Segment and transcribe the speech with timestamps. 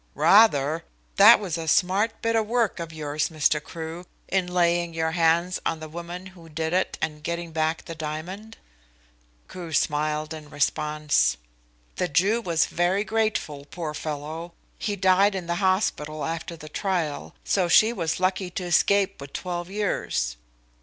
[0.15, 0.83] "Rather!
[1.17, 3.61] That was a smart bit of work of yours, Mr.
[3.63, 7.93] Crewe, in laying your hands on the woman who did it and getting back the
[7.93, 8.57] diamond."
[9.47, 11.37] Crewe smiled in response.
[11.97, 14.53] "The Jew was very grateful, poor fellow.
[14.79, 19.33] He died in the hospital after the trial, so she was lucky to escape with
[19.33, 20.35] twelve years.